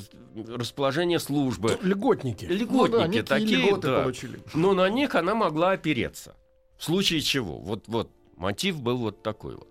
[0.48, 1.78] расположение службы.
[1.82, 2.46] Льготники.
[2.50, 4.02] Ну Льготники да, некие такие, да.
[4.02, 4.40] получили.
[4.56, 6.36] Но на них она могла опереться.
[6.78, 7.60] В случае чего?
[7.60, 9.70] Вот, вот мотив был вот такой вот.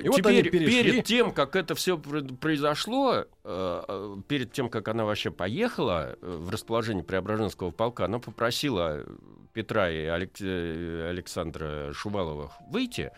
[0.00, 0.82] И вот теперь, перешли.
[0.82, 6.50] перед тем, как это все произошло, э, перед тем, как она вообще поехала э, в
[6.50, 9.04] расположение Преображенского полка, она попросила
[9.52, 13.10] Петра и э, Александра Шуваловых выйти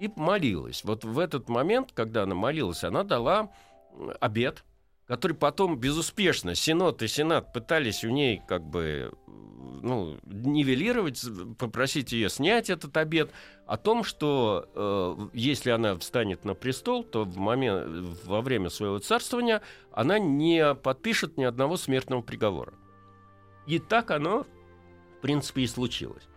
[0.00, 0.84] и молилась.
[0.84, 3.50] Вот в этот момент, когда она молилась, она дала
[4.20, 4.64] обед,
[5.08, 9.10] который потом безуспешно Синод и Сенат пытались у ней как бы
[9.82, 11.24] ну, нивелировать,
[11.58, 13.30] попросить ее снять этот обед
[13.66, 18.98] о том, что э, если она встанет на престол, то в момент, во время своего
[18.98, 22.74] царствования она не подпишет ни одного смертного приговора.
[23.66, 24.46] И так оно,
[25.18, 26.28] в принципе, и случилось.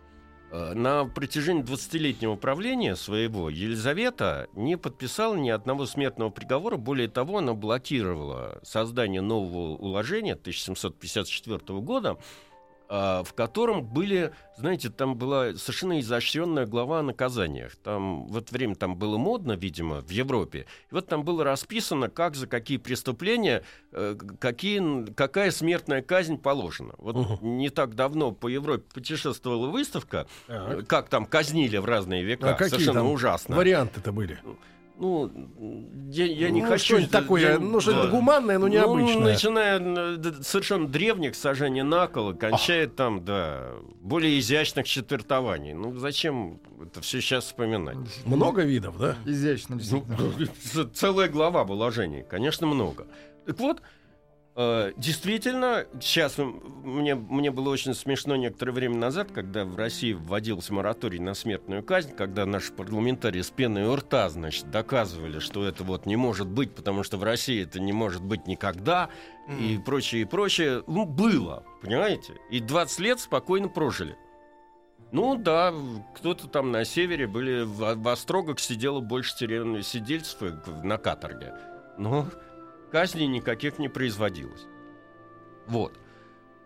[0.52, 6.76] Э, На протяжении 20-летнего правления своего Елизавета не подписала ни одного смертного приговора.
[6.76, 12.18] Более того, она блокировала создание нового уложения 1754 года,
[12.92, 17.74] в котором были, знаете, там была совершенно изощренная глава о наказаниях.
[17.76, 20.66] Там в это время там было модно, видимо, в Европе.
[20.90, 26.94] И вот там было расписано, как за какие преступления, э, какие, какая смертная казнь положена.
[26.98, 27.56] Вот Мгм.
[27.56, 30.80] не так давно по Европе путешествовала выставка, Так.
[30.80, 32.50] э, как там казнили в разные века.
[32.50, 33.56] А какие Совершенно ужасно.
[33.56, 34.38] Варианты-то были.
[34.98, 35.30] Ну,
[36.10, 36.84] я, я не Ну, хочу...
[36.84, 38.08] что-нибудь такое, я- ну, что-то да.
[38.10, 39.32] гуманное, но Ну, необычное.
[39.32, 45.72] начиная э, д- совершенно древних сажений на кол, кончая там, да, более изящных четвертований.
[45.74, 47.96] Ну, зачем это все сейчас вспоминать?
[48.26, 49.16] Много видов, да?
[49.24, 50.04] Изящно, Ну,
[50.94, 53.06] целая глава об уложении, конечно, много.
[53.46, 53.82] Так вот,
[54.54, 61.18] действительно, сейчас мне, мне было очень смешно некоторое время назад, когда в России вводился мораторий
[61.18, 66.04] на смертную казнь, когда наши парламентарии с пеной у рта, значит, доказывали, что это вот
[66.04, 69.08] не может быть, потому что в России это не может быть никогда,
[69.58, 70.84] и прочее, и прочее.
[70.86, 72.34] Ну, было, понимаете?
[72.50, 74.16] И 20 лет спокойно прожили.
[75.12, 75.74] Ну да,
[76.16, 81.54] кто-то там на севере были, в, в Острогах сидело больше тюремных сидельцев э, на каторге.
[81.98, 82.26] Но
[82.92, 84.66] казней никаких не производилось.
[85.66, 85.98] Вот.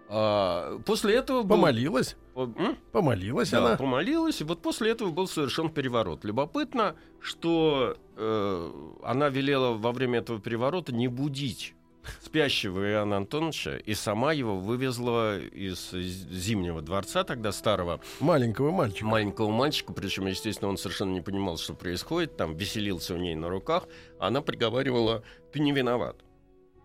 [0.09, 1.43] А, после этого...
[1.43, 2.17] был- Помолилась.
[2.35, 2.77] М?
[2.93, 3.77] Помолилась Да, она.
[3.77, 6.25] помолилась, и вот после этого был совершен переворот.
[6.25, 8.71] Любопытно, что э,
[9.05, 11.75] она велела во время этого переворота не будить
[12.23, 19.07] спящего Иоанна Антоновича и сама его вывезла из Зимнего дворца, тогда старого, Маленького мальчика.
[19.07, 23.49] маленького мальчика, причем, естественно, он совершенно не понимал, что происходит, там веселился у ней на
[23.49, 23.85] руках,
[24.19, 26.16] она приговаривала, ты не виноват,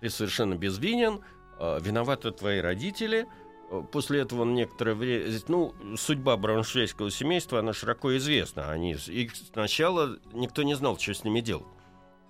[0.01, 1.21] ты совершенно безвинен,
[1.59, 3.27] э, виноваты твои родители.
[3.69, 5.31] Э, После этого он некоторое время...
[5.47, 8.71] Ну, судьба брауншвейгского семейства, она широко известна.
[8.71, 8.95] Они...
[9.07, 11.67] И сначала никто не знал, что с ними делать.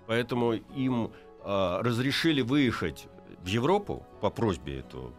[0.06, 1.12] Поэтому им
[1.46, 3.08] разрешили выехать
[3.44, 5.12] в Европу по просьбе этого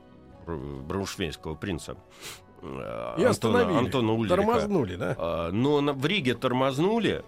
[0.47, 1.97] бр- брауншвейгского принца.
[2.63, 3.79] э, И остановили.
[3.79, 4.37] Антона Ульриха.
[4.37, 5.17] Тормознули, да?
[5.19, 7.25] А, но в Риге тормознули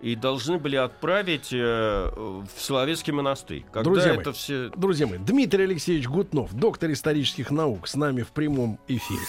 [0.00, 3.64] и должны были отправить э, в Соловецкий монастырь.
[3.72, 4.70] Когда Друзья мои, это все...
[4.76, 9.20] Друзья мои, Дмитрий Алексеевич Гутнов, доктор исторических наук, с нами в прямом эфире.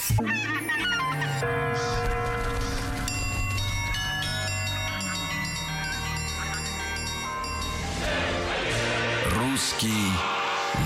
[9.60, 10.14] Русский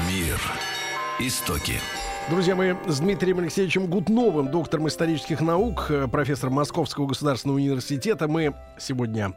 [0.08, 0.42] мир.
[1.20, 1.80] Истоки.
[2.30, 8.56] Друзья мои, с Дмитрием Алексеевичем Гутновым, доктором исторических наук, э, профессором Московского государственного университета, мы
[8.80, 9.34] сегодня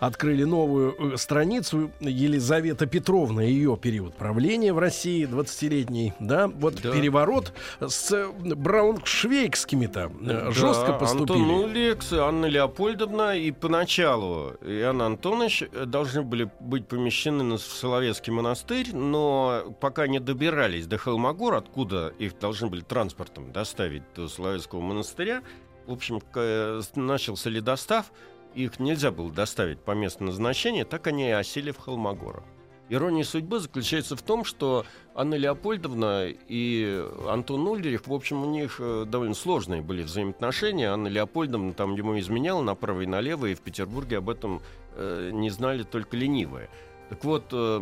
[0.00, 6.92] открыли новую э, страницу Елизавета Петровна, ее период правления в России, 20-летний, да, вот Да.
[6.92, 11.40] переворот с э, брауншвейгскими-то Да, жестко поступили.
[11.40, 18.32] Антон Уликс, Анна Леопольдовна и поначалу Иоанн Антонович должны были быть помещены на- в Соловецкий
[18.32, 24.80] монастырь, но пока не добирались до Холмогор, откуда их должны были транспортом доставить до Соловецкого
[24.80, 25.42] монастыря,
[25.86, 28.12] в общем, э, начался ледостав,
[28.54, 32.44] их нельзя было доставить по месту назначения, так они и осели в Холмогорах.
[32.88, 38.76] Ирония судьбы заключается в том, что Анна Леопольдовна и Антон Ульрих, в общем, у них
[38.78, 40.92] э, довольно сложные были взаимоотношения.
[40.92, 44.62] Анна Леопольдовна там ему изменяла направо и налево, и в Петербурге об этом
[44.94, 46.70] э, не знали только ленивые.
[47.08, 47.80] Так вот, э,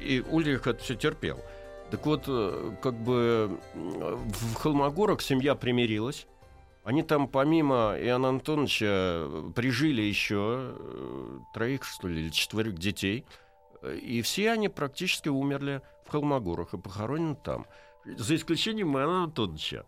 [0.00, 1.40] и Ульрих это все терпел.
[1.94, 6.26] Так вот, э, как бы в Холмогорах семья примирилась.
[6.82, 13.24] Они там помимо Иоанна Антоновича э, прижили еще э, троих, что ли, или четверых детей.
[14.02, 17.64] И все они практически умерли в Холмогорах и похоронены там.
[18.04, 19.84] За исключением Иоанна Антоновича.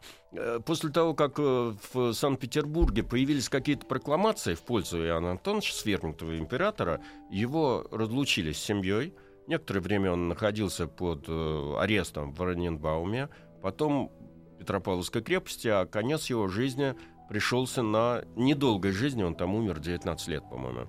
[0.64, 7.00] После того, как в Санкт-Петербурге появились какие-то прокламации в пользу Иоанна Антоновича, свергнутого императора,
[7.32, 9.12] его разлучили с семьей.
[9.46, 13.28] Некоторое время он находился под э, арестом в Раненбауме.
[13.62, 14.10] Потом
[14.54, 16.94] в Петропавловской крепости, а конец его жизни
[17.28, 20.86] пришелся на недолгой жизни, он там умер 19 лет, по-моему,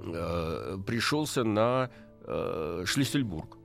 [0.00, 1.90] э, пришелся на
[2.22, 3.58] э, Шлиссельбург.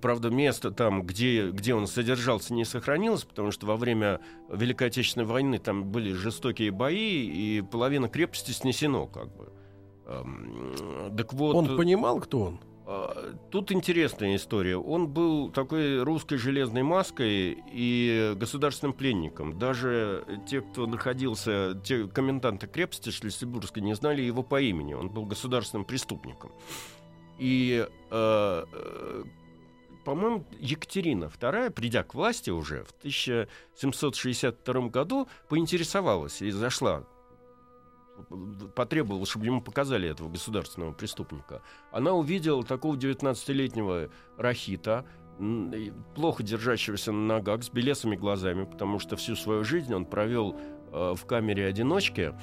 [0.00, 5.26] Правда, место там, где, где он содержался, не сохранилось, потому что во время Великой Отечественной
[5.26, 9.52] войны там были жестокие бои, и половина крепости снесено, как бы.
[10.06, 12.60] Эм, Так вот, Он понимал, кто он?
[12.86, 14.76] А, Тут интересная история.
[14.76, 19.58] Он был такой русской железной маской и государственным пленником.
[19.58, 24.94] Даже те, кто находился, те коменданты крепости Шлиссельбургской не знали его по имени.
[24.94, 26.52] Он был государственным преступником.
[27.38, 29.24] И, э, э,
[30.04, 37.04] по-моему, Екатерина II, придя к власти уже в 1762 году, поинтересовалась и зашла
[38.74, 41.62] потребовала, чтобы ему показали этого государственного преступника.
[41.92, 45.04] Она увидела такого 19-летнего рахита,
[46.14, 50.56] плохо держащегося на ногах, с белесыми глазами, потому что всю свою жизнь он провел
[50.92, 52.34] э, в камере одиночки,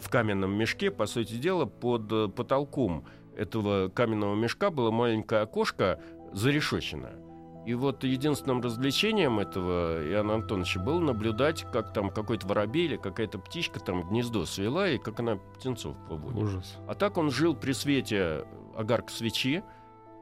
[0.00, 3.04] в каменном мешке, по сути дела, под э, потолком
[3.36, 6.00] этого каменного мешка было маленькое окошко
[6.32, 7.29] зарешоченное.
[7.66, 13.38] И вот единственным развлечением этого Иоанна Антоновича было наблюдать, как там какой-то воробей или какая-то
[13.38, 16.42] птичка там гнездо свела, и как она птенцов выводит.
[16.42, 16.76] Ужас.
[16.88, 19.62] А так он жил при свете огарка свечи,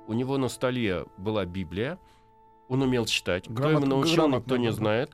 [0.08, 1.98] у него на столе была Библия,
[2.68, 3.44] он умел читать.
[3.44, 5.12] Кто Грамот- его научил, грамотно никто не знает.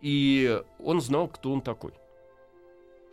[0.00, 1.92] И он знал, кто он такой.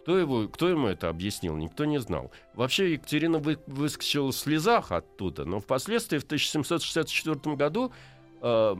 [0.01, 2.31] Кто, его, кто ему это объяснил, никто не знал.
[2.55, 7.91] Вообще Екатерина вы, выскочила в слезах оттуда, но впоследствии в 1764 году
[8.41, 8.75] э,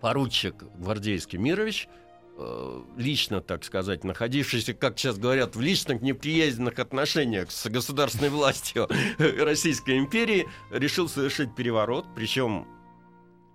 [0.00, 1.88] поручик гвардейский Мирович,
[2.36, 8.88] э, лично, так сказать, находившийся, как сейчас говорят, в личных неприязненных отношениях с государственной властью
[9.18, 12.06] Российской империи, решил совершить переворот.
[12.14, 12.66] Причем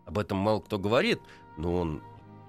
[0.06, 1.20] об этом мало кто говорит,
[1.58, 2.02] но он,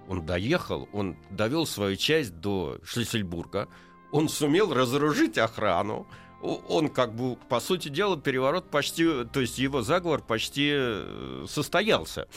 [0.08, 3.68] он доехал, он довел свою часть до Шлиссельбурга,
[4.12, 6.06] он сумел разоружить охрану,
[6.40, 12.28] он как бы, по сути дела, переворот почти, то есть его заговор почти э, состоялся.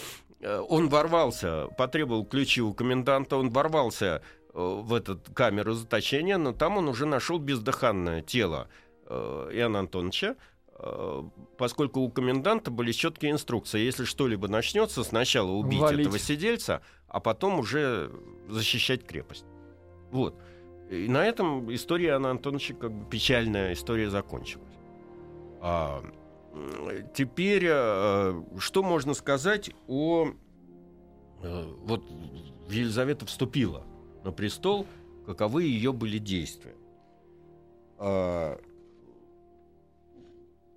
[0.44, 4.22] Э, Он ворвался, потребовал ключи у коменданта, он ворвался
[4.54, 8.68] э, в эту камеру заточения, но там он уже нашел бездыханное тело
[9.08, 10.36] э, Иоанна Антоновича.
[11.58, 13.80] поскольку у коменданта были четкие инструкции.
[13.80, 16.02] Если что-либо начнется, сначала убить Валить.
[16.02, 18.12] этого сидельца, а потом уже
[18.50, 19.46] защищать крепость.
[20.12, 20.36] Вот.
[20.90, 24.74] И на этом история Анна Антоновича, как бы печальная история закончилась.
[25.62, 26.04] А,
[27.14, 30.30] теперь, э, что можно сказать о...
[31.42, 32.04] э, Вот
[32.70, 33.86] Елизавета вступила
[34.24, 34.88] на престол,
[35.26, 36.76] каковы ее были действия.
[37.98, 38.60] А,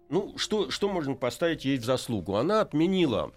[0.09, 2.37] ну, что, что можно поставить ей в заслугу?
[2.37, 3.33] Она отменила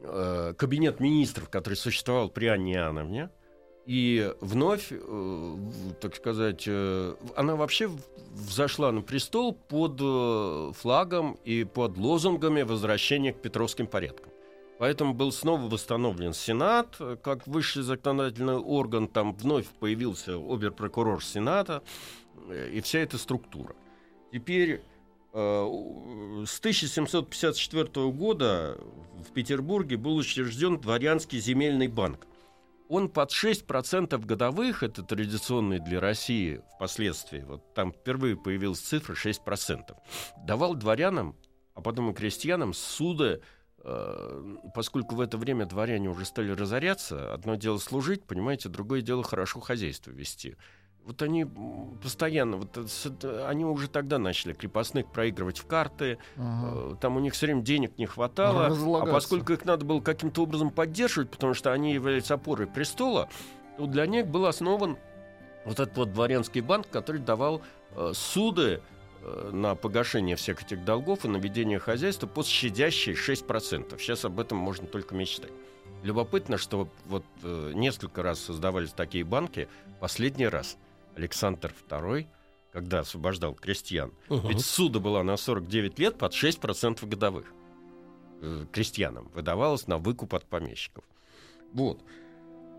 [0.00, 3.30] э, кабинет министров, который существовал при Анне Иоанновне,
[3.86, 5.56] и вновь, э,
[6.00, 7.90] так сказать, э, она вообще
[8.32, 14.32] взошла на престол под э, флагом и под лозунгами возвращения к Петровским порядкам.
[14.78, 19.06] Поэтому был снова восстановлен Сенат как высший законодательный орган.
[19.06, 21.82] Там вновь появился оберпрокурор Сената
[22.50, 23.76] и вся эта структура.
[24.32, 24.82] Теперь
[25.32, 28.76] с 1754 года
[29.28, 32.26] в Петербурге был учрежден дворянский земельный банк.
[32.88, 39.96] Он под 6% годовых, это традиционный для России впоследствии, вот там впервые появилась цифра 6%,
[40.46, 41.36] давал дворянам,
[41.74, 43.40] а потом и крестьянам суды,
[43.78, 49.22] э, поскольку в это время дворяне уже стали разоряться, одно дело служить, понимаете, другое дело
[49.22, 50.56] хорошо хозяйство вести.
[51.06, 51.46] Вот они
[52.02, 52.84] постоянно, вот э,
[53.22, 56.92] э, они уже тогда начали крепостных проигрывать в карты, Ага.
[56.92, 58.66] Э, Там у них все время денег не хватало.
[58.66, 63.28] А поскольку их надо было каким-то образом поддерживать, потому что они являлись опорой престола,
[63.76, 64.96] то для них был основан
[65.66, 67.60] вот этот вот дворянский банк, который давал
[67.96, 68.80] э, суды
[69.22, 73.98] э, на погашение всех этих долгов и на ведение хозяйства по щадящей 6%.
[73.98, 75.52] Сейчас об этом можно только мечтать.
[76.02, 79.68] Любопытно, что вот э, несколько раз создавались такие банки.
[80.00, 80.76] Последний раз
[81.16, 82.26] Александр II,
[82.72, 84.48] когда освобождал крестьян, Мгм.
[84.48, 87.46] ведь суда была на 49 лет под 6% годовых.
[88.40, 91.04] Э, Крестьянам выдавалось на выкуп от помещиков.
[91.72, 92.02] Вот.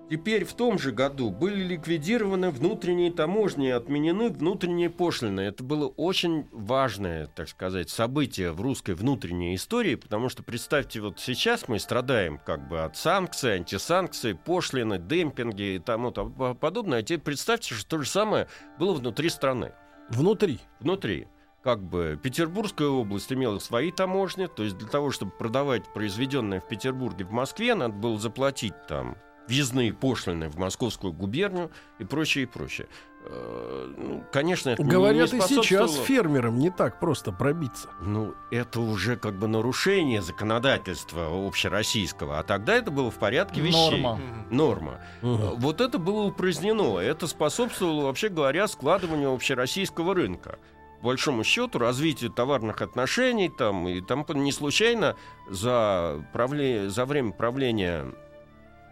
[0.08, 5.42] Теперь в том же году были ликвидированы внутренние таможни и отменены внутренние пошлины.
[5.42, 11.20] Это было очень важное, так сказать, событие в русской внутренней истории, потому что представьте, вот
[11.20, 17.00] сейчас мы страдаем как бы от санкций, антисанкций, пошлины, демпинги и тому тому подобное.
[17.00, 18.48] А теперь представьте, что то же самое
[18.78, 19.74] было внутри страны
[20.10, 20.60] Внутри.
[20.80, 21.28] внутри.
[21.64, 26.68] Как бы Петербургская область имела свои таможни, то есть для того, чтобы продавать произведенное в
[26.68, 29.18] Петербурге в Москве, надо было заплатить там
[29.48, 32.88] въездные пошлины в московскую губернию и прочее, и прочее.
[33.28, 37.90] Э, ну, конечно, это Говорят, не и сейчас фермерам не так просто пробиться.
[38.02, 44.02] Ну, это уже как бы нарушение законодательства общероссийского, а тогда это было в порядке вещей.
[44.02, 44.20] Норма.
[44.52, 45.02] Норма.
[45.22, 45.56] Мгм.
[45.56, 47.00] Вот это было упразднено.
[47.00, 50.60] Это способствовало, вообще говоря, складыванию общероссийского рынка.
[51.02, 55.16] Большому счету, развитию товарных отношений там, и там не случайно
[55.50, 58.06] за, правле- за время правления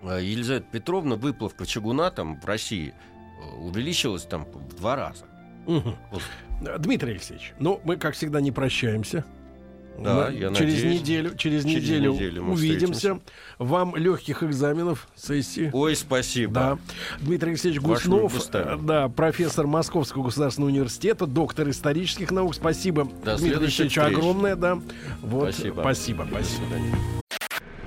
[0.03, 5.25] э, Елизаветы Петровны выплавка чугуна там в России э, увеличилась там в два раза.
[5.65, 5.95] Мгм.
[6.11, 6.21] Вот.
[6.81, 9.25] Дмитрий Алексеевич, ну, мы, как всегда, не прощаемся.
[9.99, 11.01] Да, На- я через надеюсь.
[11.01, 12.93] неделю, через, Через неделю, неделю мы увидимся.
[12.93, 13.21] встретимся.
[13.59, 15.69] Вам легких экзаменов сессии.
[15.71, 16.53] Ой, спасибо.
[16.53, 16.77] Да.
[17.19, 18.73] Дмитрий Алексеевич густами.
[18.73, 22.55] э, да, профессор Московского государственного университета, доктор исторических наук.
[22.55, 24.17] Спасибо, До Дмитрий Алексеевич, встреч.
[24.17, 24.79] огромное, да.
[25.21, 25.81] Вот, Спасибо.
[25.81, 26.27] Спасибо.
[26.27, 27.22] Спасибо.